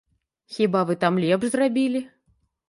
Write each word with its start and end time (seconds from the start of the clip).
Хіба 0.55 0.81
вы 0.91 0.95
там 1.03 1.19
лепш 1.25 1.45
зрабілі? 1.57 2.03